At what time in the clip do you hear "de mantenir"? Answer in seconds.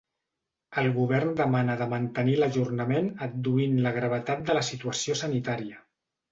1.81-2.33